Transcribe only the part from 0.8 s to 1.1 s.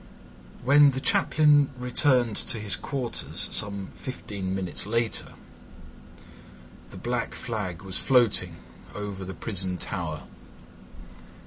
the